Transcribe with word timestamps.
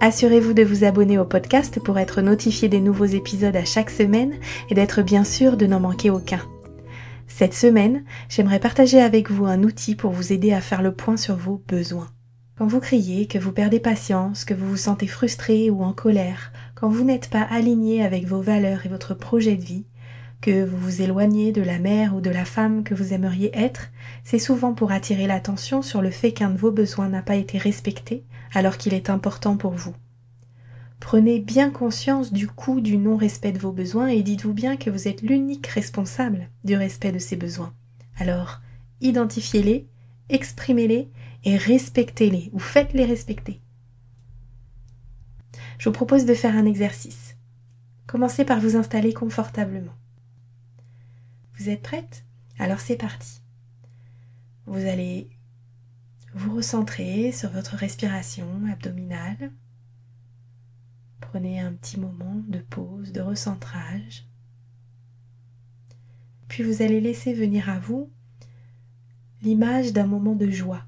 Assurez-vous 0.00 0.54
de 0.54 0.62
vous 0.62 0.84
abonner 0.84 1.18
au 1.18 1.24
podcast 1.24 1.80
pour 1.80 1.98
être 1.98 2.22
notifié 2.22 2.68
des 2.68 2.78
nouveaux 2.78 3.04
épisodes 3.04 3.56
à 3.56 3.64
chaque 3.64 3.90
semaine 3.90 4.34
et 4.70 4.74
d'être 4.74 5.02
bien 5.02 5.24
sûr 5.24 5.56
de 5.56 5.66
n'en 5.66 5.80
manquer 5.80 6.08
aucun. 6.08 6.40
Cette 7.26 7.52
semaine, 7.52 8.04
j'aimerais 8.28 8.60
partager 8.60 9.00
avec 9.00 9.28
vous 9.28 9.46
un 9.46 9.64
outil 9.64 9.96
pour 9.96 10.12
vous 10.12 10.32
aider 10.32 10.52
à 10.52 10.60
faire 10.60 10.82
le 10.82 10.92
point 10.92 11.16
sur 11.16 11.34
vos 11.34 11.60
besoins. 11.66 12.10
Quand 12.56 12.68
vous 12.68 12.78
criez, 12.78 13.26
que 13.26 13.38
vous 13.38 13.50
perdez 13.50 13.80
patience, 13.80 14.44
que 14.44 14.54
vous 14.54 14.68
vous 14.68 14.76
sentez 14.76 15.08
frustré 15.08 15.68
ou 15.68 15.82
en 15.82 15.92
colère, 15.92 16.52
quand 16.76 16.88
vous 16.88 17.02
n'êtes 17.02 17.28
pas 17.28 17.42
aligné 17.42 18.04
avec 18.04 18.24
vos 18.24 18.40
valeurs 18.40 18.86
et 18.86 18.88
votre 18.88 19.14
projet 19.14 19.56
de 19.56 19.64
vie, 19.64 19.84
que 20.40 20.64
vous 20.64 20.78
vous 20.78 21.02
éloignez 21.02 21.50
de 21.50 21.62
la 21.62 21.80
mère 21.80 22.14
ou 22.14 22.20
de 22.20 22.30
la 22.30 22.44
femme 22.44 22.84
que 22.84 22.94
vous 22.94 23.12
aimeriez 23.12 23.50
être, 23.52 23.90
c'est 24.22 24.38
souvent 24.38 24.74
pour 24.74 24.92
attirer 24.92 25.26
l'attention 25.26 25.82
sur 25.82 26.02
le 26.02 26.10
fait 26.10 26.30
qu'un 26.30 26.50
de 26.50 26.58
vos 26.58 26.70
besoins 26.70 27.08
n'a 27.08 27.22
pas 27.22 27.34
été 27.34 27.58
respecté 27.58 28.22
alors 28.52 28.78
qu'il 28.78 28.94
est 28.94 29.10
important 29.10 29.56
pour 29.56 29.72
vous. 29.72 29.94
Prenez 31.00 31.38
bien 31.38 31.70
conscience 31.70 32.32
du 32.32 32.48
coût 32.48 32.80
du 32.80 32.98
non-respect 32.98 33.52
de 33.52 33.58
vos 33.58 33.72
besoins 33.72 34.08
et 34.08 34.22
dites-vous 34.22 34.52
bien 34.52 34.76
que 34.76 34.90
vous 34.90 35.06
êtes 35.06 35.22
l'unique 35.22 35.68
responsable 35.68 36.48
du 36.64 36.76
respect 36.76 37.12
de 37.12 37.18
ces 37.18 37.36
besoins. 37.36 37.72
Alors, 38.16 38.60
identifiez-les, 39.00 39.86
exprimez-les 40.28 41.10
et 41.44 41.56
respectez-les 41.56 42.50
ou 42.52 42.58
faites-les 42.58 43.04
respecter. 43.04 43.60
Je 45.78 45.88
vous 45.88 45.92
propose 45.92 46.24
de 46.26 46.34
faire 46.34 46.56
un 46.56 46.66
exercice. 46.66 47.36
Commencez 48.08 48.44
par 48.44 48.58
vous 48.58 48.74
installer 48.74 49.12
confortablement. 49.12 49.94
Vous 51.58 51.68
êtes 51.68 51.82
prête? 51.82 52.24
Alors 52.58 52.80
c'est 52.80 52.96
parti. 52.96 53.40
Vous 54.66 54.84
allez 54.86 55.30
vous 56.38 56.54
recentrer 56.54 57.32
sur 57.32 57.50
votre 57.50 57.74
respiration 57.74 58.46
abdominale. 58.70 59.50
Prenez 61.20 61.58
un 61.60 61.72
petit 61.72 61.98
moment 61.98 62.42
de 62.46 62.60
pause, 62.60 63.12
de 63.12 63.20
recentrage. 63.20 64.24
Puis 66.46 66.62
vous 66.62 66.80
allez 66.80 67.00
laisser 67.00 67.34
venir 67.34 67.68
à 67.68 67.80
vous 67.80 68.08
l'image 69.42 69.92
d'un 69.92 70.06
moment 70.06 70.36
de 70.36 70.48
joie. 70.48 70.84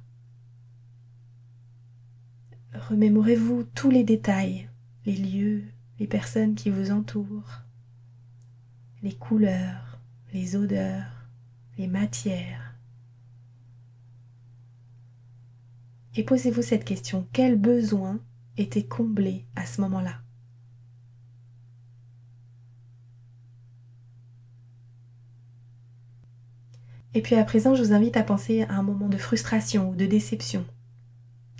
Remémorez-vous 2.73 3.65
tous 3.75 3.91
les 3.91 4.05
détails, 4.05 4.69
les 5.05 5.17
lieux, 5.17 5.65
les 5.99 6.07
personnes 6.07 6.55
qui 6.55 6.71
vous 6.71 6.93
entourent, 6.93 7.63
les 9.03 9.15
couleurs, 9.15 9.99
les 10.33 10.55
odeurs, 10.55 11.27
les 11.77 11.89
matières. 11.89 12.70
Et 16.17 16.25
posez-vous 16.25 16.63
cette 16.63 16.85
question, 16.85 17.29
quel 17.33 17.57
besoin 17.57 18.21
était 18.57 18.85
comblé 18.85 19.47
à 19.55 19.65
ce 19.65 19.81
moment-là? 19.81 20.15
Et 27.15 27.23
puis 27.23 27.35
à 27.35 27.45
présent, 27.45 27.75
je 27.75 27.83
vous 27.83 27.93
invite 27.93 28.17
à 28.17 28.23
penser 28.23 28.63
à 28.63 28.75
un 28.75 28.83
moment 28.83 29.09
de 29.09 29.17
frustration 29.17 29.91
ou 29.91 29.97
de 29.97 30.07
déception. 30.07 30.65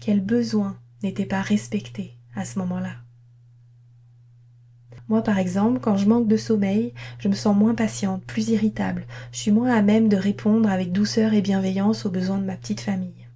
Quel 0.01 0.21
besoin 0.21 0.79
n'était 1.03 1.27
pas 1.27 1.43
respecté 1.43 2.17
à 2.35 2.45
ce 2.45 2.59
moment-là? 2.61 2.95
Moi, 5.09 5.23
par 5.23 5.39
exemple, 5.39 5.81
quand 5.81 5.97
je 5.97 6.09
manque 6.09 6.29
de 6.29 6.37
sommeil, 6.37 6.95
je 7.19 7.27
me 7.27 7.35
sens 7.35 7.57
moins 7.57 7.75
patiente, 7.75 8.25
plus 8.25 8.51
irritable, 8.51 9.07
je 9.33 9.39
suis 9.39 9.51
moins 9.51 9.75
à 9.75 9.83
même 9.83 10.09
de 10.09 10.17
répondre 10.17 10.71
avec 10.71 10.93
douceur 10.93 11.35
et 11.35 11.43
bienveillance 11.43 12.07
aux 12.07 12.11
besoins 12.11 12.39
de 12.39 12.45
ma 12.45 12.57
petite 12.57 12.81
famille. 12.81 13.30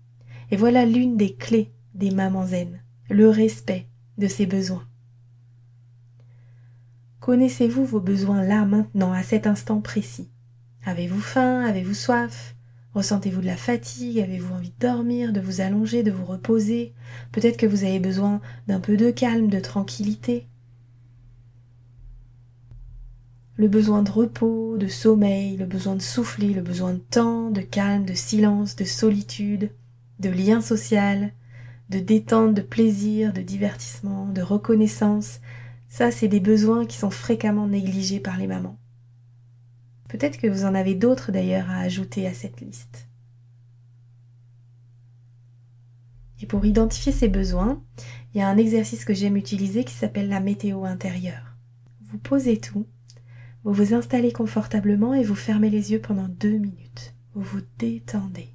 Et 0.50 0.56
voilà 0.56 0.87
l'une 0.87 1.16
des 1.16 1.34
clés 1.34 1.72
des 1.94 2.10
mamans 2.10 2.47
zen, 2.47 2.82
le 3.09 3.28
respect 3.28 3.87
de 4.19 4.27
ses 4.27 4.47
besoins. 4.47 4.87
Connaissez-vous 7.21 7.87
vos 7.87 8.00
besoins 8.00 8.43
là, 8.43 8.65
maintenant, 8.65 9.12
à 9.12 9.22
cet 9.22 9.47
instant 9.47 9.81
précis? 9.81 10.28
Avez-vous 10.84 11.21
faim? 11.21 11.65
Avez-vous 11.65 11.94
soif? 11.94 12.55
Ressentez-vous 12.93 13.41
de 13.41 13.47
la 13.47 13.56
fatigue? 13.56 14.21
Avez-vous 14.21 14.55
envie 14.55 14.71
de 14.78 14.87
dormir, 14.87 15.32
de 15.32 15.41
vous 15.41 15.60
allonger, 15.60 16.03
de 16.03 16.10
vous 16.10 16.27
reposer? 16.27 16.93
Peut-être 17.32 17.56
que 17.56 17.66
vous 17.66 17.84
avez 17.84 17.99
besoin 17.99 18.41
d'un 18.66 18.81
peu 18.81 18.97
de 18.97 19.11
calme, 19.11 19.49
de 19.49 19.59
tranquillité. 19.59 20.47
Le 23.56 23.69
besoin 23.69 24.03
de 24.03 24.11
repos, 24.11 24.76
de 24.76 24.88
sommeil, 24.88 25.56
le 25.56 25.65
besoin 25.65 25.94
de 25.94 26.03
souffler, 26.03 26.53
le 26.53 26.61
besoin 26.61 26.93
de 26.93 26.99
temps, 26.99 27.50
de 27.50 27.61
calme, 27.62 28.05
de 28.05 28.15
silence, 28.15 28.76
de 28.76 28.84
solitude, 28.84 29.71
de 30.19 30.31
lien 30.31 30.61
social, 30.61 31.33
de 31.91 31.99
détente, 31.99 32.55
de 32.55 32.63
plaisir, 32.63 33.33
de 33.33 33.43
divertissement, 33.43 34.27
de 34.27 34.43
reconnaissance. 34.43 35.41
Ça, 35.89 36.11
c'est 36.11 36.29
des 36.29 36.41
besoins 36.41 36.87
qui 36.87 36.97
sont 36.97 37.11
fréquemment 37.11 37.67
négligés 37.67 38.21
par 38.21 38.39
les 38.39 38.47
mamans. 38.47 38.79
Peut-être 40.09 40.39
que 40.39 40.47
vous 40.47 40.65
en 40.65 40.75
avez 40.75 40.95
d'autres 40.95 41.33
d'ailleurs 41.33 41.71
à 41.71 41.79
ajouter 41.79 42.27
à 42.27 42.35
cette 42.35 42.61
liste. 42.61 43.09
Et 46.41 46.47
pour 46.47 46.65
identifier 46.65 47.13
ces 47.13 47.29
besoins, 47.29 47.83
il 48.33 48.39
y 48.39 48.43
a 48.43 48.49
un 48.49 48.57
exercice 48.57 49.05
que 49.05 49.15
j'aime 49.15 49.37
utiliser 49.37 49.85
qui 49.85 49.95
s'appelle 49.95 50.29
la 50.29 50.41
météo 50.41 50.85
intérieure. 50.85 51.57
Vous 52.03 52.19
posez 52.19 52.59
tout 52.59 52.87
vous 53.65 53.73
vous 53.73 53.95
installez 53.95 54.31
confortablement 54.31 55.15
et 55.15 55.25
vous 55.25 55.35
fermez 55.35 55.71
les 55.71 55.93
yeux 55.93 56.01
pendant 56.01 56.29
deux 56.29 56.59
minutes. 56.59 57.15
Vous 57.35 57.41
vous 57.41 57.63
détendez. 57.79 58.54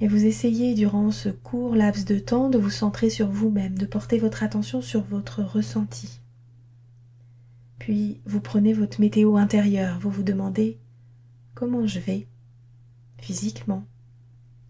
Et 0.00 0.08
vous 0.08 0.24
essayez 0.24 0.74
durant 0.74 1.10
ce 1.10 1.28
court 1.28 1.76
laps 1.76 2.04
de 2.04 2.18
temps 2.18 2.50
de 2.50 2.58
vous 2.58 2.70
centrer 2.70 3.10
sur 3.10 3.28
vous-même, 3.28 3.78
de 3.78 3.86
porter 3.86 4.18
votre 4.18 4.42
attention 4.42 4.82
sur 4.82 5.02
votre 5.02 5.42
ressenti. 5.42 6.20
Puis 7.78 8.20
vous 8.24 8.40
prenez 8.40 8.72
votre 8.72 9.00
météo 9.00 9.36
intérieure, 9.36 9.98
vous 10.00 10.10
vous 10.10 10.22
demandez 10.22 10.78
comment 11.54 11.86
je 11.86 12.00
vais 12.00 12.26
physiquement, 13.18 13.84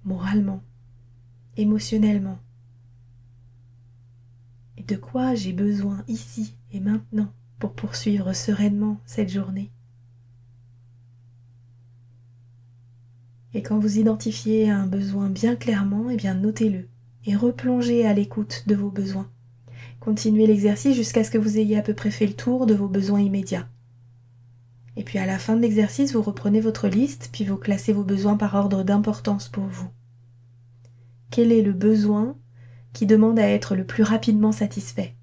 moralement, 0.04 0.62
émotionnellement. 1.56 2.38
Et 4.76 4.82
de 4.82 4.96
quoi 4.96 5.34
j'ai 5.34 5.52
besoin 5.52 6.04
ici 6.08 6.54
et 6.70 6.80
maintenant 6.80 7.32
pour 7.58 7.72
poursuivre 7.72 8.32
sereinement 8.34 9.00
cette 9.06 9.30
journée? 9.30 9.70
Et 13.54 13.62
quand 13.62 13.78
vous 13.78 13.98
identifiez 13.98 14.68
un 14.68 14.86
besoin 14.86 15.30
bien 15.30 15.54
clairement, 15.54 16.10
eh 16.10 16.16
bien 16.16 16.34
notez-le 16.34 16.88
et 17.24 17.36
replongez 17.36 18.04
à 18.04 18.12
l'écoute 18.12 18.64
de 18.66 18.74
vos 18.74 18.90
besoins. 18.90 19.30
Continuez 20.00 20.46
l'exercice 20.46 20.96
jusqu'à 20.96 21.24
ce 21.24 21.30
que 21.30 21.38
vous 21.38 21.56
ayez 21.56 21.78
à 21.78 21.82
peu 21.82 21.94
près 21.94 22.10
fait 22.10 22.26
le 22.26 22.34
tour 22.34 22.66
de 22.66 22.74
vos 22.74 22.88
besoins 22.88 23.20
immédiats. 23.20 23.68
Et 24.96 25.04
puis 25.04 25.18
à 25.18 25.26
la 25.26 25.38
fin 25.38 25.56
de 25.56 25.62
l'exercice, 25.62 26.12
vous 26.12 26.22
reprenez 26.22 26.60
votre 26.60 26.88
liste, 26.88 27.30
puis 27.32 27.44
vous 27.44 27.56
classez 27.56 27.92
vos 27.92 28.04
besoins 28.04 28.36
par 28.36 28.54
ordre 28.54 28.82
d'importance 28.82 29.48
pour 29.48 29.64
vous. 29.64 29.88
Quel 31.30 31.50
est 31.50 31.62
le 31.62 31.72
besoin 31.72 32.36
qui 32.92 33.06
demande 33.06 33.38
à 33.38 33.48
être 33.48 33.74
le 33.74 33.84
plus 33.84 34.02
rapidement 34.02 34.52
satisfait? 34.52 35.14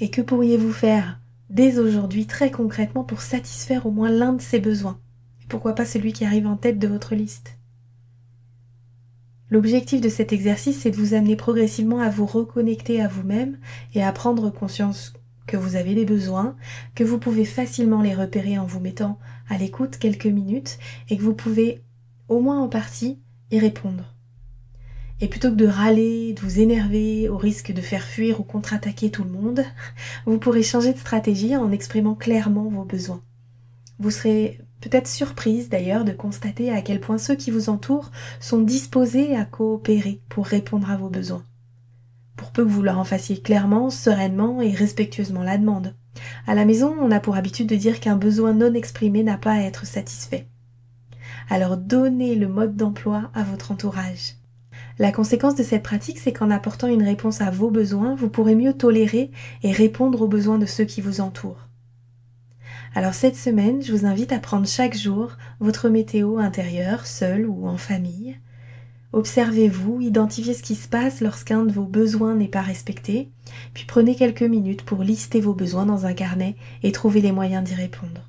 Et 0.00 0.10
que 0.10 0.20
pourriez-vous 0.20 0.72
faire 0.72 1.20
dès 1.48 1.78
aujourd'hui 1.78 2.26
très 2.26 2.50
concrètement 2.50 3.04
pour 3.04 3.20
satisfaire 3.20 3.86
au 3.86 3.90
moins 3.90 4.10
l'un 4.10 4.32
de 4.32 4.42
ces 4.42 4.58
besoins? 4.58 4.98
Et 5.42 5.46
pourquoi 5.48 5.74
pas 5.74 5.84
celui 5.84 6.12
qui 6.12 6.24
arrive 6.24 6.46
en 6.46 6.56
tête 6.56 6.78
de 6.78 6.88
votre 6.88 7.14
liste? 7.14 7.58
L'objectif 9.50 10.00
de 10.00 10.08
cet 10.08 10.32
exercice, 10.32 10.80
c'est 10.80 10.90
de 10.90 10.96
vous 10.96 11.12
amener 11.12 11.36
progressivement 11.36 12.00
à 12.00 12.08
vous 12.08 12.24
reconnecter 12.24 13.02
à 13.02 13.08
vous-même 13.08 13.58
et 13.94 14.02
à 14.02 14.10
prendre 14.10 14.48
conscience 14.48 15.12
que 15.46 15.58
vous 15.58 15.76
avez 15.76 15.94
des 15.94 16.06
besoins, 16.06 16.56
que 16.94 17.04
vous 17.04 17.18
pouvez 17.18 17.44
facilement 17.44 18.00
les 18.00 18.14
repérer 18.14 18.58
en 18.58 18.64
vous 18.64 18.80
mettant 18.80 19.18
à 19.50 19.58
l'écoute 19.58 19.98
quelques 19.98 20.26
minutes 20.26 20.78
et 21.10 21.18
que 21.18 21.22
vous 21.22 21.34
pouvez, 21.34 21.82
au 22.28 22.40
moins 22.40 22.62
en 22.62 22.68
partie, 22.68 23.18
y 23.50 23.58
répondre. 23.58 24.14
Et 25.20 25.28
plutôt 25.28 25.50
que 25.50 25.56
de 25.56 25.66
râler, 25.66 26.32
de 26.32 26.40
vous 26.40 26.58
énerver 26.58 27.28
au 27.28 27.36
risque 27.36 27.72
de 27.72 27.80
faire 27.80 28.04
fuir 28.04 28.40
ou 28.40 28.44
contre-attaquer 28.44 29.10
tout 29.10 29.22
le 29.22 29.30
monde, 29.30 29.64
vous 30.26 30.38
pourrez 30.38 30.62
changer 30.62 30.94
de 30.94 30.98
stratégie 30.98 31.56
en 31.56 31.70
exprimant 31.70 32.14
clairement 32.14 32.68
vos 32.68 32.84
besoins. 32.84 33.22
Vous 34.02 34.10
serez 34.10 34.58
peut-être 34.80 35.06
surprise 35.06 35.68
d'ailleurs 35.68 36.04
de 36.04 36.10
constater 36.10 36.72
à 36.72 36.82
quel 36.82 36.98
point 36.98 37.18
ceux 37.18 37.36
qui 37.36 37.52
vous 37.52 37.68
entourent 37.68 38.10
sont 38.40 38.60
disposés 38.60 39.36
à 39.36 39.44
coopérer 39.44 40.20
pour 40.28 40.44
répondre 40.44 40.90
à 40.90 40.96
vos 40.96 41.08
besoins. 41.08 41.44
Pour 42.34 42.50
peu 42.50 42.64
que 42.64 42.68
vous 42.68 42.82
leur 42.82 42.98
en 42.98 43.04
fassiez 43.04 43.40
clairement, 43.40 43.90
sereinement 43.90 44.60
et 44.60 44.72
respectueusement 44.72 45.44
la 45.44 45.56
demande. 45.56 45.94
À 46.48 46.56
la 46.56 46.64
maison, 46.64 46.96
on 47.00 47.12
a 47.12 47.20
pour 47.20 47.36
habitude 47.36 47.68
de 47.68 47.76
dire 47.76 48.00
qu'un 48.00 48.16
besoin 48.16 48.54
non 48.54 48.74
exprimé 48.74 49.22
n'a 49.22 49.38
pas 49.38 49.52
à 49.52 49.60
être 49.60 49.86
satisfait. 49.86 50.48
Alors 51.48 51.76
donnez 51.76 52.34
le 52.34 52.48
mode 52.48 52.74
d'emploi 52.74 53.30
à 53.34 53.44
votre 53.44 53.70
entourage. 53.70 54.34
La 54.98 55.12
conséquence 55.12 55.54
de 55.54 55.62
cette 55.62 55.84
pratique, 55.84 56.18
c'est 56.18 56.32
qu'en 56.32 56.50
apportant 56.50 56.88
une 56.88 57.04
réponse 57.04 57.40
à 57.40 57.52
vos 57.52 57.70
besoins, 57.70 58.16
vous 58.16 58.28
pourrez 58.28 58.56
mieux 58.56 58.72
tolérer 58.72 59.30
et 59.62 59.70
répondre 59.70 60.22
aux 60.22 60.28
besoins 60.28 60.58
de 60.58 60.66
ceux 60.66 60.86
qui 60.86 61.00
vous 61.00 61.20
entourent. 61.20 61.68
Alors 62.94 63.14
cette 63.14 63.36
semaine, 63.36 63.82
je 63.82 63.92
vous 63.92 64.04
invite 64.04 64.32
à 64.32 64.38
prendre 64.38 64.66
chaque 64.66 64.96
jour 64.96 65.38
votre 65.60 65.88
météo 65.88 66.36
intérieure, 66.36 67.06
seul 67.06 67.46
ou 67.46 67.66
en 67.66 67.78
famille. 67.78 68.36
Observez-vous, 69.14 70.00
identifiez 70.02 70.52
ce 70.52 70.62
qui 70.62 70.74
se 70.74 70.88
passe 70.88 71.22
lorsqu'un 71.22 71.64
de 71.64 71.72
vos 71.72 71.84
besoins 71.84 72.34
n'est 72.34 72.48
pas 72.48 72.60
respecté, 72.60 73.30
puis 73.72 73.84
prenez 73.86 74.14
quelques 74.14 74.42
minutes 74.42 74.82
pour 74.82 75.02
lister 75.02 75.40
vos 75.40 75.54
besoins 75.54 75.86
dans 75.86 76.04
un 76.04 76.12
carnet 76.12 76.54
et 76.82 76.92
trouver 76.92 77.22
les 77.22 77.32
moyens 77.32 77.64
d'y 77.64 77.74
répondre. 77.74 78.28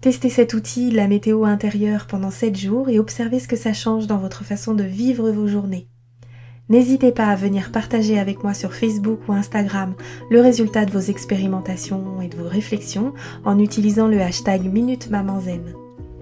Testez 0.00 0.30
cet 0.30 0.54
outil, 0.54 0.90
la 0.90 1.06
météo 1.06 1.44
intérieure, 1.44 2.06
pendant 2.06 2.30
7 2.30 2.56
jours 2.56 2.88
et 2.88 2.98
observez 2.98 3.40
ce 3.40 3.48
que 3.48 3.56
ça 3.56 3.72
change 3.72 4.06
dans 4.06 4.18
votre 4.18 4.42
façon 4.42 4.74
de 4.74 4.84
vivre 4.84 5.30
vos 5.30 5.46
journées. 5.46 5.86
N'hésitez 6.68 7.12
pas 7.12 7.26
à 7.26 7.36
venir 7.36 7.72
partager 7.72 8.18
avec 8.18 8.42
moi 8.44 8.54
sur 8.54 8.72
Facebook 8.72 9.20
ou 9.28 9.32
Instagram 9.32 9.94
le 10.30 10.40
résultat 10.40 10.84
de 10.84 10.92
vos 10.92 11.00
expérimentations 11.00 12.20
et 12.22 12.28
de 12.28 12.36
vos 12.36 12.48
réflexions 12.48 13.12
en 13.44 13.58
utilisant 13.58 14.08
le 14.08 14.20
hashtag 14.20 14.62
Minute 14.72 15.10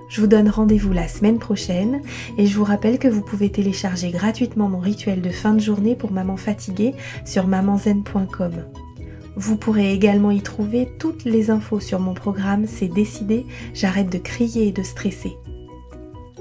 Je 0.09 0.21
vous 0.21 0.27
donne 0.27 0.49
rendez-vous 0.49 0.93
la 0.93 1.09
semaine 1.09 1.39
prochaine 1.39 2.01
et 2.39 2.47
je 2.47 2.57
vous 2.57 2.65
rappelle 2.65 2.99
que 2.99 3.07
vous 3.07 3.23
pouvez 3.23 3.51
télécharger 3.51 4.11
gratuitement 4.11 4.69
mon 4.69 4.81
rituel 4.81 5.21
de 5.21 5.31
fin 5.31 5.53
de 5.53 5.61
journée 5.61 5.95
pour 5.95 6.11
maman 6.11 6.37
fatiguée 6.37 6.95
sur 7.25 7.47
mamanzen.com. 7.47 8.65
Vous 9.37 9.57
pourrez 9.57 9.93
également 9.93 10.31
y 10.31 10.43
trouver 10.43 10.89
toutes 10.99 11.25
les 11.25 11.51
infos 11.51 11.81
sur 11.81 12.01
mon 12.01 12.15
programme 12.15 12.67
C'est 12.67 12.89
décidé, 12.89 13.47
j'arrête 13.73 14.11
de 14.11 14.19
crier 14.19 14.69
et 14.69 14.73
de 14.73 14.83
stresser. 14.83 15.37